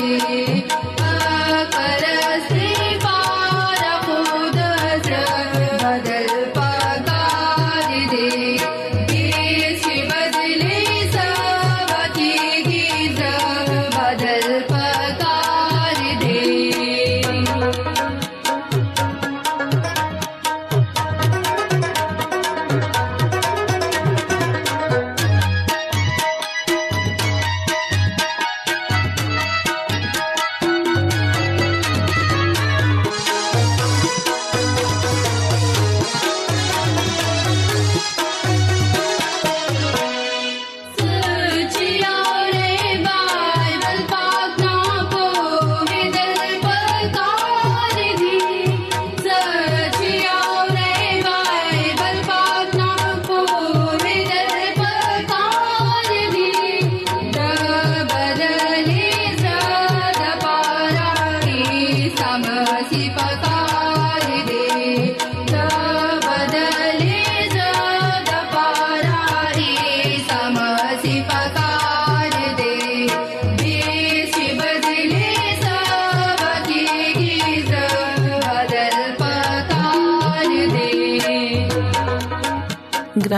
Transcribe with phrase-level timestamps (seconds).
[0.00, 0.57] Música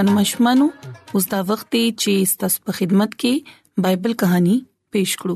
[0.00, 0.66] ګران مشمانو
[1.15, 4.53] اوس دا وخت دی چې تاسو په خدمت کې بایبل کہانی
[4.94, 5.34] پېښ کړو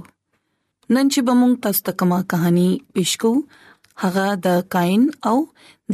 [0.97, 5.35] نن چې بمونږ تاسو ته کومه کہانی پېښ کوو هغه د کاین او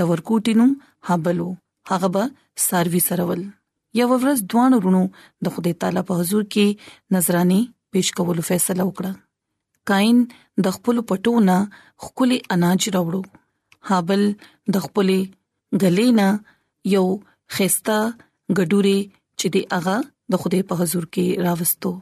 [0.00, 0.72] د ورکوټینوم
[1.10, 1.46] حبلو
[1.92, 2.22] هغه به
[2.66, 3.42] سروي سرول
[4.00, 5.02] یو ورځ دوانو رونو
[5.46, 6.66] د خدای تعالی په حضور کې
[7.16, 7.58] نظرانی
[7.96, 9.12] پیښ کولو فیصله وکړه
[9.92, 10.16] کاین
[10.66, 11.56] د خپل پټونه
[12.08, 13.22] خولي اناج راوړو
[13.92, 14.22] حابل
[14.76, 15.08] د خپل
[15.84, 16.28] غلینا
[16.96, 17.06] یو
[17.56, 17.98] خستا
[18.56, 19.00] ګډوري
[19.38, 19.96] چې دی هغه
[20.36, 21.92] د خدای په حضور کې راوستو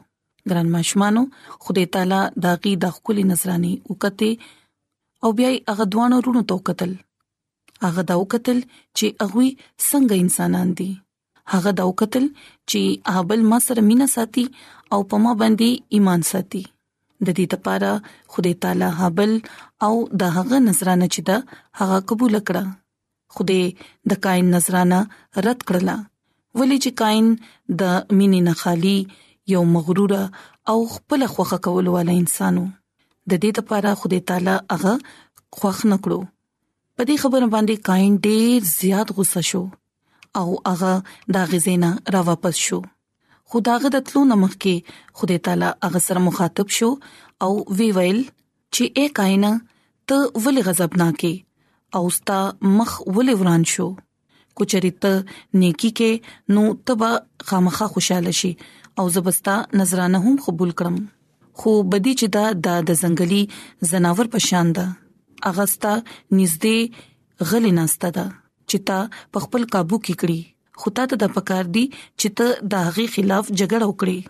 [0.50, 1.22] ګران ماشمانو
[1.64, 4.30] خدای تعالی داغي د خپل نظراني وکته
[5.26, 6.92] او بیا هغه دوانو رونو تو قتل
[7.86, 8.58] هغه دا وکتل
[8.96, 9.42] چې هغه
[9.88, 10.88] څنګه انسانان دي
[11.56, 12.24] هغه دا وکتل
[12.70, 12.80] چې
[13.18, 14.44] هابل ما سره مینا ساتي
[14.92, 16.62] او پما باندې ایمان ساتي
[17.24, 17.92] د دې لپاره
[18.34, 19.32] خدای تعالی هابل
[19.90, 21.36] او د هغه نظرانه چې دا
[21.82, 22.64] هغه قبول کړه
[23.38, 23.62] خدای
[24.12, 25.00] د کائن نظرانه
[25.46, 25.96] رد کړله
[26.58, 27.82] ولې چې کائن د
[28.16, 28.98] مینې نه خالی
[29.52, 30.12] یو مغرور
[30.70, 32.64] او خپل خوخه کول ول انسانو
[33.32, 34.94] د دې لپاره خدای تعالی هغه
[35.58, 36.18] خوخ نکړو
[36.96, 39.62] په دې خبره باندې کاین ډیر زیات غوسه شو
[40.40, 40.92] او هغه
[41.36, 42.78] دا غزینا را واپس شو
[43.52, 46.88] خداغه د تلو نمخ کې خدای تعالی هغه سره مخاطب شو
[47.46, 47.50] او
[47.80, 48.18] وی ویل
[48.74, 49.52] چې اے کاینا
[50.08, 51.34] ته ولې غضبناکې
[52.00, 52.40] او ستا
[52.80, 53.86] مخ ولې وران شو
[54.58, 55.04] کو چریت
[55.60, 57.10] نیکی کې نو تبا
[57.52, 58.52] خامخه خوشاله شي
[58.98, 60.96] او زبستا نذرانه هم قبول کړم
[61.60, 63.42] خو بدی چې دا د ځنګلي
[63.90, 64.84] زناور په شان ده
[65.50, 65.92] اغستا
[66.38, 66.76] نږدې
[67.50, 68.24] غلی ناسته ده
[68.68, 68.98] چې تا
[69.34, 70.40] په خپل काबू کې کړی
[70.82, 71.84] خو تا ته د پکار دی
[72.20, 74.20] چې ته د هغې خلاف جګړه وکړې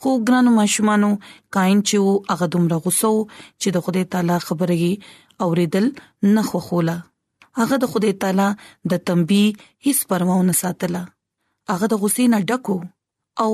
[0.00, 1.10] خو ګرانو ماشومانو
[1.56, 3.12] کاین چې وو هغه دومره غوسو
[3.60, 4.90] چې د خدای تعالی خبرې
[5.46, 5.86] اوریدل
[6.34, 6.96] نه خو خوله
[7.62, 8.48] هغه د خدای تعالی
[8.92, 11.02] د تنبیه هیڅ پروا نه ساتله
[11.74, 12.76] هغه د غوسې نه ډکو
[13.44, 13.50] او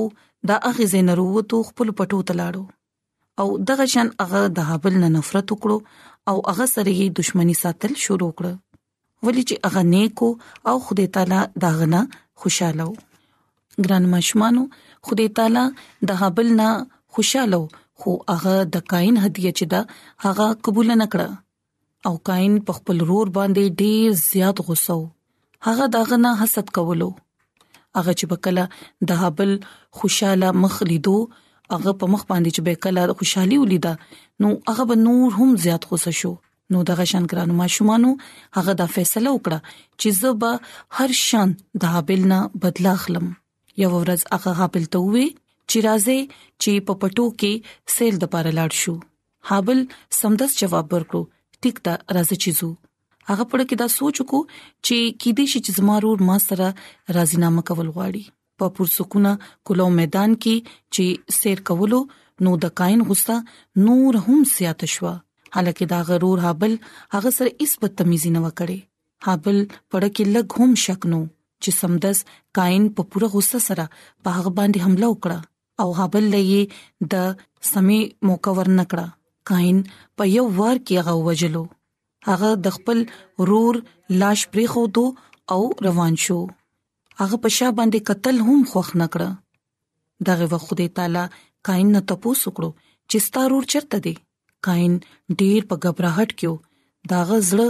[0.49, 2.63] دا هغه زینرو وته خپل پټو تلاړو
[3.43, 5.77] او دغه شان هغه د هابل نه نفرت وکړو
[6.33, 8.45] او هغه سره یې دښمنی ساتل شروع کړ
[9.25, 10.29] ولې چې هغه نیکو
[10.71, 12.01] او خدای تعالی داغه نه
[12.43, 13.03] خوشاله وو
[13.85, 14.63] ګران مشمانو
[15.09, 15.65] خدای تعالی
[16.11, 16.69] د هابل نه
[17.17, 17.61] خوشاله
[18.03, 19.81] خو هغه د کاین هدیه چې دا
[20.27, 24.99] هغه قبول نه کړ او کاین په خپل رور باندې ډیر زیات غوسه
[25.69, 27.09] هغه داغه نه حسد کولو
[27.97, 28.63] هغه چې بکله
[29.11, 29.51] د هبل
[29.99, 31.15] خوشاله مخ لیدو
[31.73, 33.93] هغه په مخ باندې چې بکله خوشحالي ولیدا
[34.45, 36.31] نو هغه به نور هم زیات خوشاله شو
[36.75, 38.11] نو دغه شان ګرانو ماشومانو
[38.59, 41.55] هغه دا فیصله وکړه چې زه به هر شان
[41.85, 43.29] د هبل نه بدلا اخلم
[43.83, 45.25] یو ورځ هغه هبل ته وې
[45.71, 46.19] چې راځي
[46.61, 48.95] چې په پټو کې سیل د پاره لاړ شو
[49.51, 49.79] هبل
[50.21, 52.71] سمدس جواب ورکړو ټیک دا راځي چې زه
[53.29, 54.39] هغه پړه کې دا سوچ کو
[54.87, 56.67] چې کیدې شي چې زمارور ما سره
[57.17, 58.23] راضینامه کول غواړي
[58.61, 59.31] په پر سکونه
[59.69, 60.55] کولو میدان کې
[60.97, 61.05] چې
[61.37, 61.99] سیر کولو
[62.47, 63.37] نو د کاین غصه
[63.87, 65.13] نور هم سیات شو
[65.57, 66.77] حالکه دا غرور حابل
[67.15, 68.79] هغه سره هیڅ بدتمیزي نه وکړي
[69.29, 71.19] حابل پړه کې لګ هم شک نو
[71.63, 72.23] چې سمدس
[72.59, 77.25] کاین په پوره غصه سره په هغه باندې حمله وکړه او حابل لې د
[77.71, 79.17] سمې موقع ورنکړه
[79.51, 79.81] کاین
[80.17, 81.63] په یو ور کې هغه وجلو
[82.27, 82.99] هغه د خپل
[83.51, 83.75] رور
[84.21, 85.03] لاش پرې خوتو
[85.55, 86.37] او روان شو
[87.23, 89.29] هغه په شا باندې قتل هم خوخ نکړه
[90.29, 91.25] دغه وخت خدای تعالی
[91.69, 92.69] کاین نه تپوس وکړو
[93.09, 94.15] چې ستارور چرته دی
[94.69, 94.93] کاین
[95.39, 96.53] ډیر په غبرهټ کېو
[97.13, 97.67] دا غزړه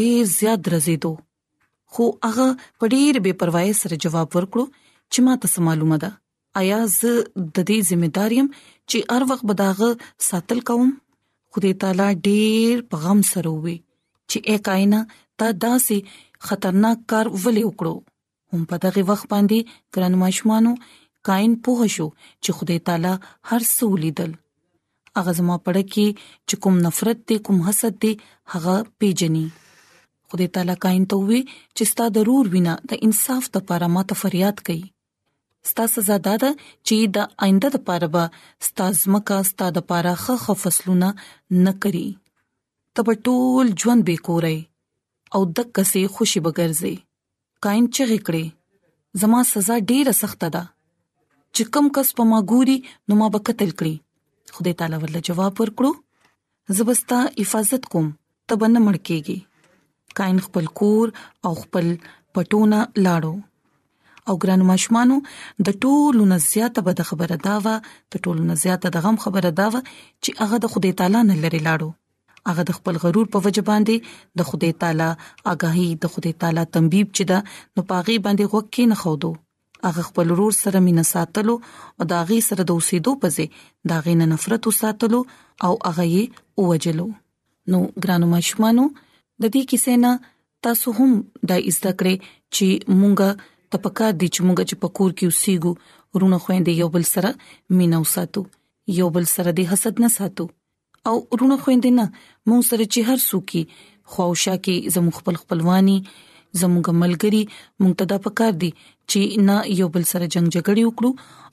[0.00, 1.12] ډیر زیات رزیدو
[1.96, 2.46] خو هغه
[2.78, 4.64] په ډیر بے پروايي سره جواب ورکړو
[5.12, 6.12] چې ما ته معلومه ده
[6.62, 8.46] آیا زه د دې ځمېداریم
[8.90, 9.88] چې هر وخت بداغه
[10.30, 10.92] ساتل کوم
[11.56, 13.76] خدای تعالی ډیر په غم سره وي
[14.34, 15.00] چې اې کائنا
[15.40, 15.96] تا داسې
[16.46, 17.96] خطرناک کار ولې وکړو
[18.52, 19.58] هم په دغه وخت باندې
[19.96, 20.72] ګران ماشمانو
[21.28, 22.06] کائن پوه شو
[22.42, 23.12] چې خدای تعالی
[23.48, 24.32] هر څه ولیدل
[25.18, 26.06] هغه زما پړه کې
[26.48, 28.10] چې کوم نفرت دی کوم حسد دی
[28.56, 28.74] هغه
[29.04, 29.44] پیجني
[30.32, 31.40] خدای تعالی کائن ته وی
[31.76, 37.14] چې ستا ضرور وینا د انصاف لپاره ماته فریاد کړي ستا سزا دا ده چې
[37.18, 41.10] د آینده لپاره به ستا زمکا ستا د لپاره خه فصلونه
[41.70, 42.06] نکري
[42.98, 44.58] ته په ټول ژوند به کورای
[45.36, 46.94] او د کسې خوشي بګرځي
[47.64, 48.44] کاین چې غکړي
[49.22, 50.62] زما سزا ډیره سخت ده
[51.54, 52.76] چې کم کس په ما ګوري
[53.08, 53.94] نو ما به قتل کړي
[54.58, 55.90] خدای تعالی ورله جواب ورکړو
[56.76, 58.06] زبستا حفاظت کوم
[58.52, 59.38] ته بنه مړ کېږي
[60.20, 61.06] کاین خپل کور
[61.44, 61.86] او خپل
[62.34, 63.34] پټونه لاړو
[64.32, 65.16] او ګران ماشمانو
[65.70, 69.80] د ټولو نزياته به د خبره داوه د ټولو نزياته د غم خبره داوه
[70.22, 71.90] چې هغه د خدای تعالی نه لري لاړو
[72.48, 73.96] هغه د خپل غرور په وجه باندې
[74.40, 75.08] د خدای تعالی
[75.52, 77.38] آگاهی د خدای تعالی تنبیب چې دا
[77.74, 79.30] نو پاغي باندې غوکې نه خودو
[79.86, 81.54] هغه خپل ورور سره مینا ساتلو
[82.00, 83.44] او داغي سره د اوسېدو پځې
[83.94, 85.20] داغي نه نفرت وساتلو
[85.66, 86.24] او هغه یې
[86.62, 87.06] اوجلو
[87.74, 90.12] نو ګرانو مشمانو د دې کیسې نه
[90.68, 91.10] تاسو هم
[91.52, 92.14] د ایستکړې
[92.54, 92.68] چې
[93.00, 93.30] مونږه
[93.76, 95.72] تپکا دي چې مونږ چې پکور کې اوسېګو
[96.16, 98.42] ورونه خويندې یو بل سره مینا وساتو
[99.00, 100.44] یو بل سره د حسد نه ساتو
[101.08, 102.04] او رونو خويندنه
[102.48, 103.50] مونږ سره چې هر څوک
[104.12, 105.96] خوښه کې زمو خپل خپلواني
[106.60, 107.40] زموږ ملګری
[107.80, 108.70] مونږ ته دا پکار دي
[109.10, 111.10] چې نه یو بل سره جنگ جګړې وکړو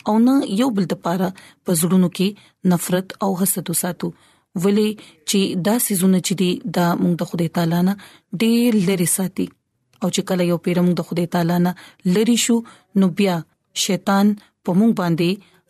[0.08, 1.29] او نه یو بل د پاره
[1.63, 2.27] په زړونو کې
[2.74, 4.08] نفرت او حسد وساتو
[4.63, 4.89] ولې
[5.29, 5.39] چې
[5.70, 7.93] دا سيزونه چې دي دا مونږ د خدای تعالی نه
[8.41, 9.48] ډېر لري ساتي
[10.01, 11.72] او چې کله یو پیرم د خدای تعالی نه
[12.17, 12.58] لری شو
[13.03, 13.36] نو بیا
[13.86, 14.25] شیطان
[14.63, 15.29] په مونږ باندې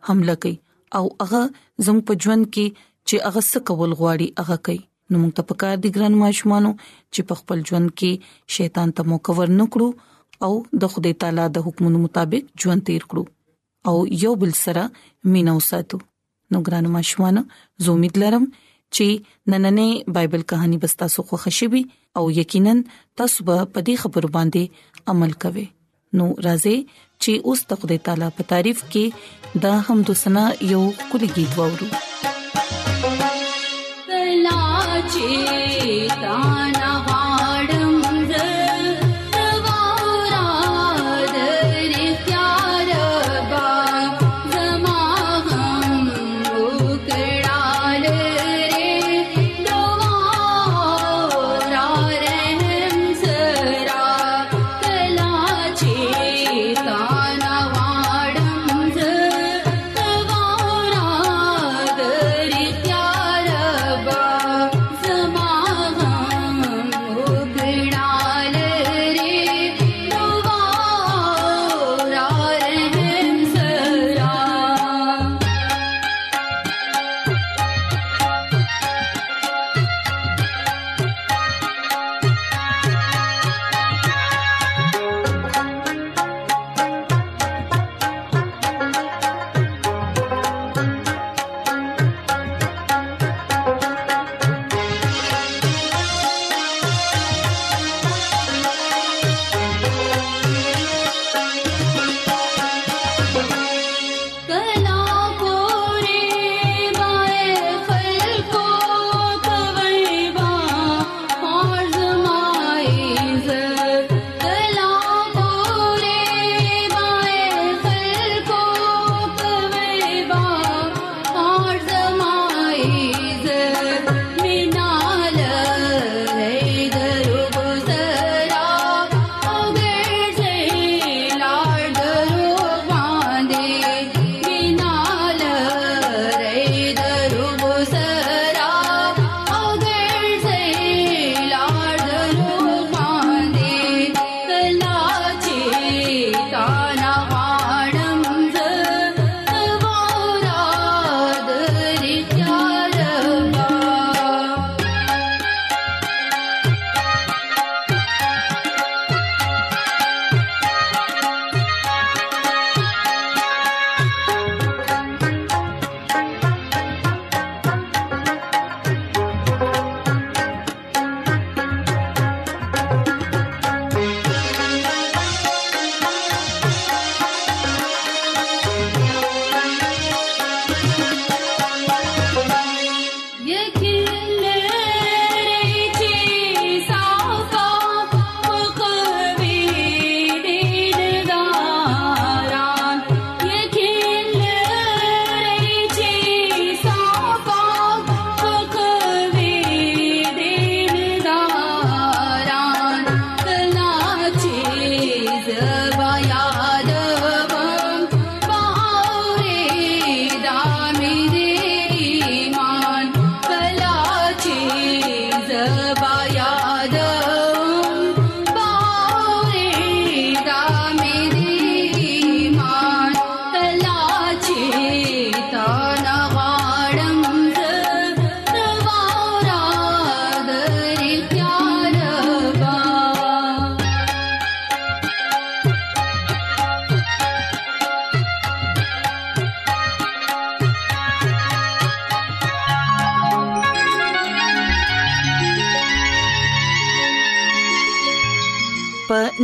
[0.09, 0.55] حمله کوي
[0.99, 1.41] او هغه
[1.85, 2.65] زموږ په ژوند کې
[3.11, 4.79] چې هغه څه کول غواړي هغه کوي
[5.11, 6.69] نو موږ ته پکار دي ګران ماشومانو
[7.13, 8.11] چې په خپل ژوند کې
[8.57, 9.87] شیطان ته موقع ورنکړو
[10.47, 10.53] او
[10.83, 13.23] د خدای تعالی د حکمونو مطابق ژوند تیر کړو
[13.91, 14.83] او یو بل سره
[15.35, 15.97] مینا وساتو
[16.51, 17.41] نو ګران ماشومانو
[17.83, 18.45] زه امید لرم
[18.95, 19.07] چې
[19.53, 21.83] نننې بایبل کہانی بستا سو خوشی وي
[22.21, 22.73] او یقینا
[23.21, 25.65] تاسو به په دې خبر باندې عمل کوئ
[26.19, 26.77] نو راځي
[27.21, 31.87] چې اوس تقدې تعالی په تعریف کې دا حمد وسنا یو کلی गीत وورو
[35.13, 35.80] 自己。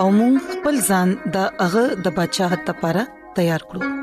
[0.00, 3.02] او موږ خپل ځان د هغه د بچاغت لپاره
[3.36, 3.94] تیار کړو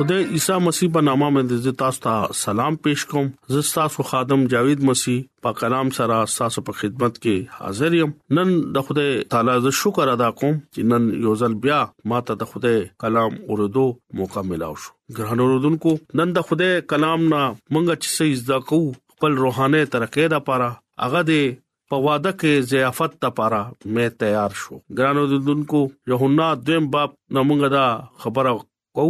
[0.00, 4.84] خدای عیسی مسیح په نامه باندې تاسو ته سلام پېښ کوم زه تاسو خادم جاوید
[4.90, 9.74] مسیح په کلام سره تاسو په خدمت کې حاضر یم نن د خدای تعالی ز
[9.80, 11.80] شکر ادا کوم چې نن یو ځل بیا
[12.14, 13.86] ماته د خدای کلام اوردو
[14.22, 18.96] موقع ملو شو ګران اوردونکو نن د خدای کلام نه مونږ چې څه زده کوو
[19.16, 20.70] خپل روحاني ترقې لپاره
[21.06, 21.50] هغه د
[21.90, 23.58] په واده کې ضیافت لپاره
[23.94, 25.78] مې تیار شو ګرانو دونکو
[26.10, 27.86] یوحنا دویم باب نمونګه دا
[28.24, 28.52] خبره
[28.98, 29.06] کو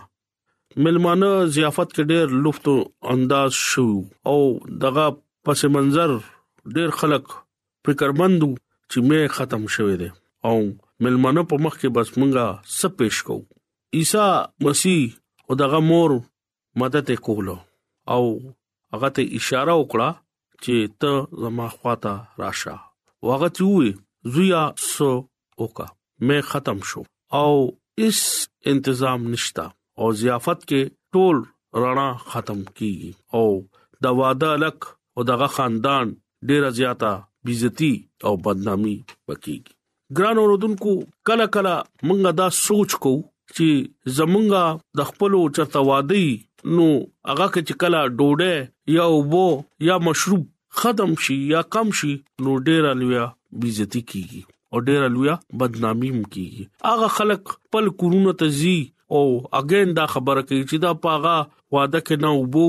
[0.88, 3.88] ملمانه ضیافت کې ډېر لطف انداز شو
[4.34, 4.38] او
[4.86, 5.06] دغه
[5.50, 7.38] پس منظر ډېر خلک
[7.90, 10.12] فکرمندو چې مې ختم شوه دي
[10.52, 10.58] او
[11.04, 12.46] ملمنو په مخ کې بس مونږه
[12.80, 13.38] سب پېښ کو
[13.98, 14.28] عیسی
[14.66, 15.02] مسیح
[15.48, 16.12] او دغه مور
[16.84, 17.56] مدد وکولو
[18.14, 18.24] او
[18.94, 20.10] هغه ته اشاره وکړه
[20.64, 21.12] چې ته
[21.44, 22.76] زما خواته راشه
[23.28, 23.90] واغه چې وې
[24.36, 25.12] زویا سو
[25.60, 25.88] اوکا
[26.28, 27.02] مې ختم شو
[27.42, 27.52] او
[28.06, 28.20] اس
[28.66, 29.66] تنظیم نشتا
[30.00, 30.82] او ضیافت کې
[31.14, 31.38] ټول
[31.84, 33.48] رڼا ختم کیږي او
[34.04, 34.80] د واده لک
[35.16, 36.06] او دغه خاندان
[36.50, 37.14] ډیره زیاته
[37.48, 37.94] بیزتی
[38.28, 38.98] او بدنامي
[39.30, 39.75] وکیږي
[40.18, 40.92] ګران اوردونکو
[41.28, 41.76] کله کله
[42.08, 43.14] مونږه دا سوچ کو
[43.54, 44.64] چې زمونږه
[45.00, 46.26] د خپل چرته وادي
[46.74, 46.88] نو
[47.30, 49.46] هغه چې کله ډوډه یا وبو
[49.88, 50.44] یا مشروب
[50.82, 52.12] ختم شي یا کم شي
[52.48, 53.26] نو ډیر الویا
[53.66, 54.42] بیزتی کیږي
[54.74, 58.78] او ډیر الویا بدنامي هم کیږي هغه خلک پل کورونه تزي
[59.18, 59.24] او
[59.64, 61.36] اگین دا خبره کوي چې دا پاغه
[61.78, 62.68] واده کې نه وبو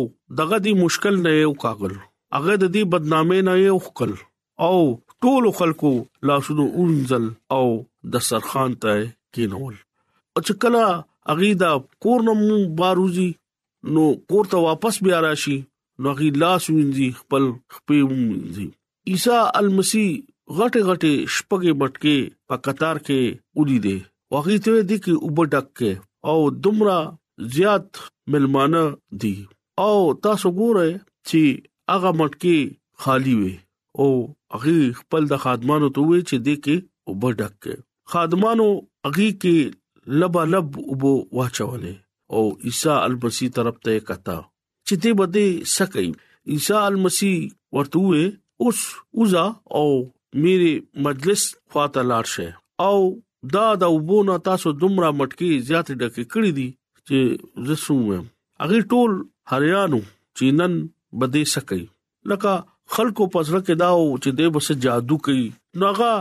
[0.41, 4.13] دغه دی مشکل نه یو کاغل هغه د دې بدنامي نه یو خپل
[4.67, 4.77] او
[5.25, 5.93] ټول خلکو
[6.29, 7.63] لاسونو اونزل او
[8.15, 8.97] د سرخان ته
[9.37, 10.85] کینول او چې کله
[11.35, 11.71] اغه دا
[12.07, 12.45] کورنم
[12.83, 13.29] باروزی
[13.95, 15.57] نو کور ته واپس بیا راشي
[16.03, 17.43] نو غي لاس وینځي خپل
[17.75, 18.67] خپې وینځي
[19.11, 20.05] عیسی المسی
[20.57, 22.15] غټه غټه شپګه بټکه
[22.47, 23.21] په قطار کې
[23.59, 23.97] ودی دي
[24.33, 25.91] واغې ته دي کې وب ډکه
[26.31, 26.99] او دمرا
[27.55, 27.87] زیات
[28.33, 28.83] ملمانه
[29.23, 29.35] دي
[29.87, 30.87] او تاسو ګوره
[31.27, 31.41] چې
[31.93, 32.57] هغه مټکه
[33.05, 33.55] خالی وي
[34.01, 34.09] او
[34.55, 36.75] هغه خپل د خادمانو ته وی چې دي کې
[37.09, 37.73] وب ډکه
[38.15, 38.67] خادمانو
[39.05, 39.55] هغه کې
[40.23, 41.03] لبا لب وب
[41.37, 41.95] واچولې
[42.35, 44.37] او عیسی المسی طرف ته کتا
[44.87, 45.45] چې دې بده
[45.75, 46.07] سکي
[46.55, 47.39] عیسی مسیح
[47.77, 48.23] ورته وې
[48.65, 48.81] اوس
[49.21, 49.45] اوزا
[49.79, 49.87] او
[50.43, 50.73] میری
[51.07, 51.41] مجلس
[51.73, 52.47] خواته لاړ شه
[52.91, 52.99] او
[53.55, 56.67] دا د وبونه تاسو دومره مټکی زیات ډکه کړی دي
[57.09, 58.23] چې زسوم
[58.65, 59.11] اگر ټول
[59.53, 59.99] هریانو
[60.41, 60.79] چینن
[61.23, 61.83] بده سکي
[62.33, 62.53] لکه
[62.95, 65.45] خلکو پزړه کې داو چې دې بس جادو کوي
[65.83, 66.13] ناغه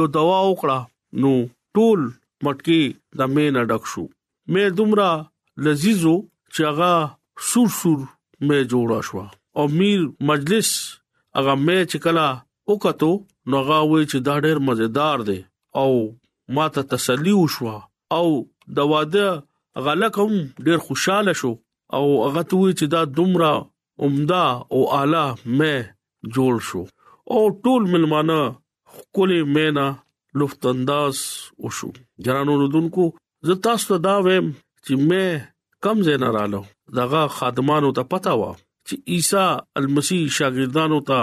[0.00, 1.34] یو دوا وکړه نو
[1.78, 2.08] ټول
[2.48, 2.80] مټکی
[3.18, 6.16] د مې نه ډک شو مې دومره لذیذو
[6.54, 6.92] چې هغه
[7.52, 8.02] سور سور
[8.46, 9.18] مې جوړه شو
[9.58, 10.70] او میر مجلس
[11.36, 12.28] هغه مې چې کلا
[12.70, 13.12] وکړو
[13.50, 15.40] نو هغه وې چې دا ډېر مزیدار دی
[15.80, 15.90] او
[16.56, 17.66] ماته تسلی وشو
[18.16, 18.26] او
[18.76, 19.26] د واده
[19.84, 20.30] غلکم
[20.66, 21.52] ډېر خوشاله شو
[21.96, 23.52] او هغه ته وې چې دا دومره
[24.04, 25.26] عمده او اعلی
[25.58, 25.76] مې
[26.34, 26.82] جوړ شو
[27.32, 28.40] او ټول ملمانه
[29.16, 29.86] کولې مینا
[30.38, 31.16] لطف انداز
[31.64, 31.88] وشو
[32.24, 33.04] جنانو رودونکو
[33.48, 34.46] زه تاسو ته دا ویم
[34.86, 35.26] چې مې
[35.84, 36.60] کم زین رالو
[36.96, 38.44] دغه خادمانو ته پتا و
[38.86, 39.42] چې عیسی
[39.80, 41.20] المسی شاګردانو ته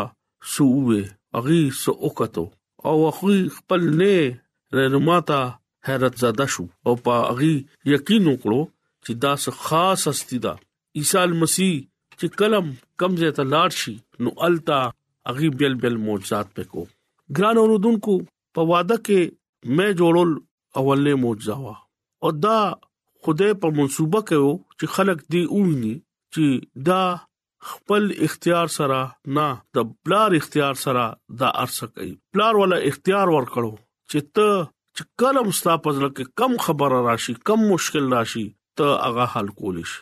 [0.55, 0.99] سووي
[1.39, 2.43] اغي سو وکتو
[2.91, 4.27] او اخوی خپل نه
[4.79, 5.39] رنما ته
[5.87, 7.49] حیرت زده شو او په اغي
[7.93, 8.61] یقین وکړو
[9.05, 10.53] چې دا څه خاص هستی ده
[11.01, 12.69] عیسی المسی چې کلم
[13.05, 13.95] کم زیت لاړ شي
[14.25, 14.79] نو التا
[15.35, 16.85] اغي بل بل معجزات پکو
[17.41, 18.19] ګران اوردونکو
[18.59, 19.35] په واده کې
[19.75, 21.77] مې جوړول اولنې معجزه وا
[22.23, 22.55] او دا
[23.23, 25.93] خدای په منسوبه کړو چې خلک دی اونې
[26.33, 26.45] چې
[26.91, 27.01] دا
[27.71, 28.99] خپل اختیار سره
[29.39, 29.47] نه
[29.79, 31.03] د بلار اختیار سره
[31.43, 33.71] دا ارسه کوي بلار ولا اختیار ورکړو
[34.13, 38.45] چې ته چې کلم ستا په ځل کې کم خبره راشي کم مشکل راشي
[38.81, 39.93] ته هغه حل کولیش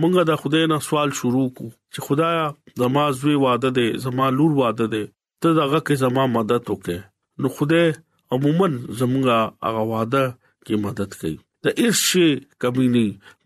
[0.00, 2.44] مونږه د خدای نه سوال شروع کو چې خدایا
[2.82, 5.02] زما زوی وعده ده زما لور وعده ده
[5.40, 6.96] ته داغه کې زما مدد وکې
[7.44, 7.86] نو خدای
[8.34, 8.68] عموما
[8.98, 10.22] زمونږه هغه وعده
[10.64, 12.28] کې مدد کوي دا هیڅ شي
[12.64, 13.04] کمی نه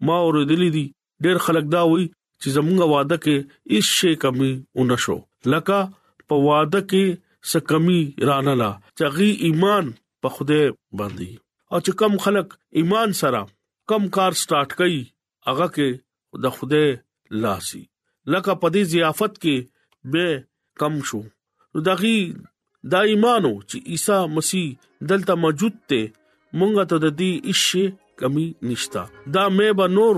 [0.08, 0.84] ما اوریدلې دي
[1.24, 2.06] ډېر خلک دا وایي
[2.40, 3.36] چې زمونږه وعده کې
[3.74, 4.50] هیڅ شي کمی
[4.80, 5.16] ونشو
[5.54, 5.78] لکه
[6.28, 7.06] په وعده کې
[7.50, 8.00] څه کمی
[8.30, 8.70] رانه لا
[9.02, 9.90] چغي ایمان
[10.22, 10.60] په خوده
[11.00, 11.34] باندې
[11.72, 12.46] او چې کم خلک
[12.82, 13.40] ایمان سره
[13.92, 15.02] کم کار سٹارټ کړي
[15.50, 15.88] هغه کې
[16.44, 16.84] د خوده
[17.44, 17.82] لاسي
[18.32, 19.56] لکه په دې ضیافت کې
[20.12, 20.26] به
[20.82, 21.20] کم شو
[21.72, 22.14] نو دغه
[22.94, 24.66] دا ایمانو چې عیسی مسیح
[25.10, 26.00] دلته موجود ته
[26.60, 27.64] مونږ ته د دې هیڅ
[28.22, 29.02] کمی نشتا
[29.36, 30.14] دا مې به نور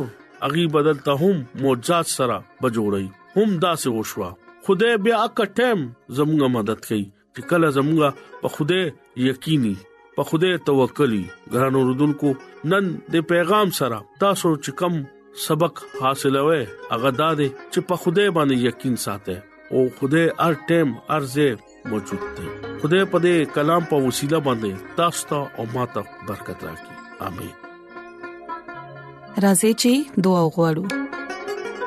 [0.48, 1.36] اغي بدلته هم
[1.66, 4.30] معجزات سره بجوړی هم دا سه وشوا
[4.66, 5.78] خدای بیا اکټم
[6.18, 8.10] زموږه مدد کړي چې کله زموږه
[8.40, 8.84] په خدای
[9.26, 9.74] یقیني
[10.16, 12.30] په خوده توکلی ګرانو رودونکو
[12.72, 12.84] نن
[13.14, 14.94] د پیغام سره تاسو چې کم
[15.44, 19.34] سبق حاصلوي هغه دا دی چې په خوده باندې یقین ساتي
[19.72, 21.48] او خوده هر ټیم ارزه
[21.94, 26.94] موجود دی خوده په دې کلام په وسیله باندې تاسو ته او ماته برکت راکړي
[27.28, 27.52] امين
[29.46, 29.92] راځي چې
[30.28, 30.84] دعا وغوړو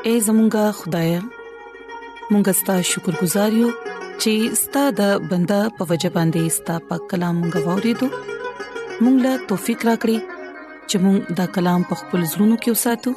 [0.08, 6.56] اے زمونږ خدای مونږ ستاسو شکر گزار یو چې ستاسو د بندا په وجه باندې
[6.60, 10.38] ستاسو په کلام غوړې دو مونږ لا توفیق راکړي
[10.90, 13.16] چې مونږ دا کلام په خپل زړونو کې وساتو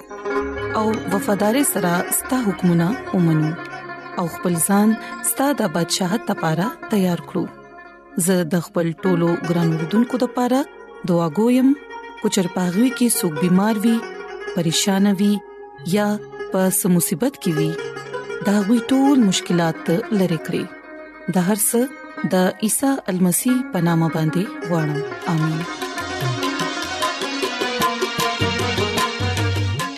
[0.80, 3.50] او وفاداری سره ستاسو حکمونه ومنو
[4.18, 4.88] او خپل ځان
[5.30, 7.42] ستاسو د بدشاه ته لپاره تیار کړو
[8.26, 10.60] زه د خپل ټولو ګران وردونکو لپاره
[11.10, 11.72] دعا کوم
[12.20, 13.94] کو چرپاغوي کې سګ بيمار وي
[14.56, 15.32] پریشان وي
[15.96, 16.08] یا
[16.54, 22.98] په سمصيبت کې وي دا وي ټول مشکلات لری کړی د هر څه د عیسی
[23.14, 25.80] المسی پنامه باندې وړم امين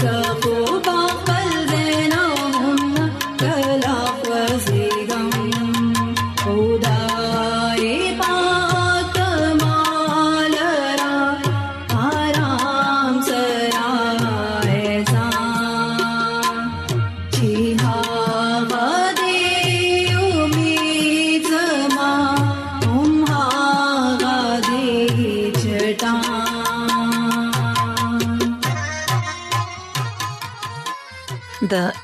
[0.00, 0.57] Mustafa